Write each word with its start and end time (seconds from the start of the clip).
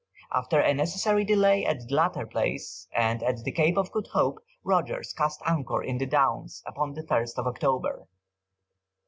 After 0.33 0.59
a 0.59 0.73
necessary 0.73 1.23
delay 1.23 1.63
at 1.63 1.81
the 1.87 1.93
latter 1.93 2.25
place, 2.25 2.87
and 2.91 3.21
at 3.21 3.43
the 3.43 3.51
Cape 3.51 3.77
of 3.77 3.91
Good 3.91 4.07
Hope, 4.13 4.39
Rogers 4.63 5.13
cast 5.15 5.43
anchor 5.45 5.83
in 5.83 5.99
the 5.99 6.07
Downs 6.07 6.63
upon 6.65 6.95
the 6.95 7.03
1st 7.03 7.37
of 7.37 7.45
October. 7.45 8.07